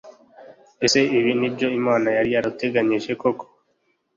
[0.85, 3.45] Ese ibi ni byo Imana yari yarateganyije koko